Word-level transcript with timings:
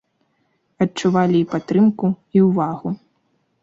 Адчувалі 0.85 1.37
і 1.43 1.43
падтрымку, 1.53 2.05
і 2.39 2.47
ўвагу. 2.51 2.89